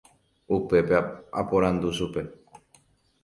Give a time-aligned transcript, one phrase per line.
[0.55, 0.97] Upépe
[1.41, 2.21] aporandu chupe.